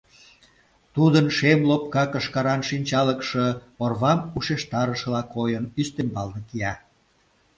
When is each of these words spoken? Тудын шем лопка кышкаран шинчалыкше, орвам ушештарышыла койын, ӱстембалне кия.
Тудын 0.93 1.25
шем 1.37 1.59
лопка 1.69 2.03
кышкаран 2.13 2.61
шинчалыкше, 2.69 3.45
орвам 3.83 4.19
ушештарышыла 4.37 5.21
койын, 5.35 5.65
ӱстембалне 5.81 6.41
кия. 6.49 6.73